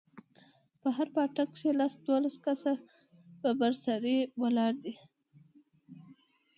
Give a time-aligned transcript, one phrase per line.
[0.81, 2.73] په هر پاټک کښې لس دولس کسه
[3.41, 4.95] ببر سري ولاړ دي.